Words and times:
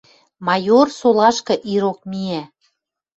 Майор 0.47 0.87
солашкы 0.99 1.55
ирок 1.73 1.99
миӓ. 2.11 2.41